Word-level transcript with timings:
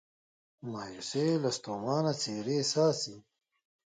مایوسي 0.71 1.23
یې 1.29 1.35
له 1.43 1.49
ستومانه 1.57 2.11
څیرې 2.21 2.59
څاڅي 2.71 3.15